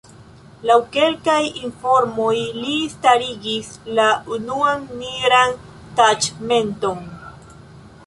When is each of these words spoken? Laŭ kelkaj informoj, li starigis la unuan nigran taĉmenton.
Laŭ 0.69 0.77
kelkaj 0.95 1.41
informoj, 1.59 2.31
li 2.63 2.79
starigis 2.95 3.71
la 4.01 4.09
unuan 4.39 4.91
nigran 5.05 5.57
taĉmenton. 6.03 7.11